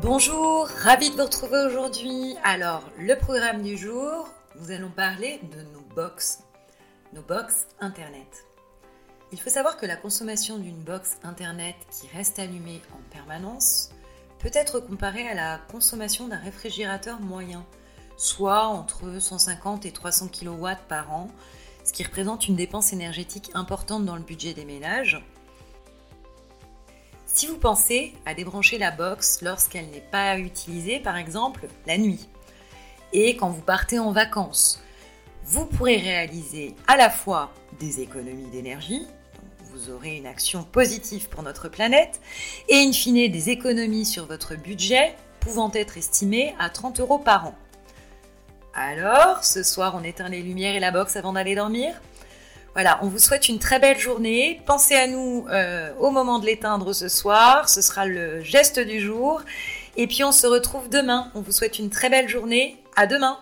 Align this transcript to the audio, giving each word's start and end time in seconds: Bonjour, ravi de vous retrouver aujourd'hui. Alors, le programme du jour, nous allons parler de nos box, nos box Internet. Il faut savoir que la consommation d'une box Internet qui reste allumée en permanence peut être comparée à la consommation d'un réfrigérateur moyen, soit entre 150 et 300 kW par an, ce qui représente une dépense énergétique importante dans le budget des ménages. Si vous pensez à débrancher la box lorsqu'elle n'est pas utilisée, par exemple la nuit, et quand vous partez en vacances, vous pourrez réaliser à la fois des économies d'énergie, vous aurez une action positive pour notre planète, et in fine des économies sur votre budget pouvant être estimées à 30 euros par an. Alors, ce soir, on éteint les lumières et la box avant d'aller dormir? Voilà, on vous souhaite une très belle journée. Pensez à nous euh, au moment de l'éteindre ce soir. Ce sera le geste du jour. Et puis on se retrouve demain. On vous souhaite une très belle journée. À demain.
Bonjour, 0.00 0.66
ravi 0.68 1.10
de 1.10 1.16
vous 1.16 1.24
retrouver 1.24 1.58
aujourd'hui. 1.66 2.34
Alors, 2.42 2.82
le 2.98 3.14
programme 3.14 3.62
du 3.62 3.76
jour, 3.76 4.26
nous 4.58 4.70
allons 4.70 4.88
parler 4.88 5.38
de 5.52 5.60
nos 5.74 5.82
box, 5.94 6.44
nos 7.12 7.20
box 7.20 7.66
Internet. 7.78 8.46
Il 9.32 9.40
faut 9.40 9.50
savoir 9.50 9.76
que 9.76 9.84
la 9.84 9.96
consommation 9.96 10.56
d'une 10.56 10.82
box 10.82 11.18
Internet 11.22 11.76
qui 11.90 12.08
reste 12.16 12.38
allumée 12.38 12.80
en 12.94 13.14
permanence 13.14 13.90
peut 14.38 14.50
être 14.54 14.80
comparée 14.80 15.28
à 15.28 15.34
la 15.34 15.58
consommation 15.70 16.26
d'un 16.26 16.38
réfrigérateur 16.38 17.20
moyen, 17.20 17.64
soit 18.16 18.64
entre 18.64 19.20
150 19.20 19.84
et 19.84 19.92
300 19.92 20.28
kW 20.28 20.68
par 20.88 21.12
an, 21.12 21.28
ce 21.84 21.92
qui 21.92 22.02
représente 22.02 22.48
une 22.48 22.56
dépense 22.56 22.94
énergétique 22.94 23.50
importante 23.52 24.06
dans 24.06 24.16
le 24.16 24.22
budget 24.22 24.54
des 24.54 24.64
ménages. 24.64 25.22
Si 27.42 27.48
vous 27.48 27.58
pensez 27.58 28.14
à 28.24 28.34
débrancher 28.34 28.78
la 28.78 28.92
box 28.92 29.40
lorsqu'elle 29.42 29.90
n'est 29.90 29.98
pas 29.98 30.38
utilisée, 30.38 31.00
par 31.00 31.16
exemple 31.16 31.66
la 31.88 31.98
nuit, 31.98 32.28
et 33.12 33.34
quand 33.34 33.48
vous 33.48 33.62
partez 33.62 33.98
en 33.98 34.12
vacances, 34.12 34.80
vous 35.42 35.66
pourrez 35.66 35.96
réaliser 35.96 36.76
à 36.86 36.96
la 36.96 37.10
fois 37.10 37.52
des 37.80 38.00
économies 38.00 38.48
d'énergie, 38.52 39.08
vous 39.72 39.90
aurez 39.90 40.18
une 40.18 40.26
action 40.28 40.62
positive 40.62 41.28
pour 41.30 41.42
notre 41.42 41.68
planète, 41.68 42.20
et 42.68 42.76
in 42.76 42.92
fine 42.92 43.28
des 43.28 43.50
économies 43.50 44.06
sur 44.06 44.26
votre 44.26 44.54
budget 44.54 45.16
pouvant 45.40 45.72
être 45.74 45.98
estimées 45.98 46.54
à 46.60 46.70
30 46.70 47.00
euros 47.00 47.18
par 47.18 47.48
an. 47.48 47.54
Alors, 48.72 49.42
ce 49.42 49.64
soir, 49.64 49.96
on 49.96 50.04
éteint 50.04 50.28
les 50.28 50.42
lumières 50.42 50.76
et 50.76 50.80
la 50.80 50.92
box 50.92 51.16
avant 51.16 51.32
d'aller 51.32 51.56
dormir? 51.56 52.00
Voilà, 52.74 52.98
on 53.02 53.08
vous 53.08 53.18
souhaite 53.18 53.48
une 53.48 53.58
très 53.58 53.78
belle 53.78 53.98
journée. 53.98 54.60
Pensez 54.66 54.94
à 54.94 55.06
nous 55.06 55.46
euh, 55.50 55.92
au 55.98 56.10
moment 56.10 56.38
de 56.38 56.46
l'éteindre 56.46 56.92
ce 56.94 57.08
soir. 57.08 57.68
Ce 57.68 57.82
sera 57.82 58.06
le 58.06 58.42
geste 58.42 58.80
du 58.80 59.00
jour. 59.00 59.42
Et 59.96 60.06
puis 60.06 60.24
on 60.24 60.32
se 60.32 60.46
retrouve 60.46 60.88
demain. 60.88 61.30
On 61.34 61.42
vous 61.42 61.52
souhaite 61.52 61.78
une 61.78 61.90
très 61.90 62.08
belle 62.08 62.28
journée. 62.28 62.78
À 62.96 63.06
demain. 63.06 63.38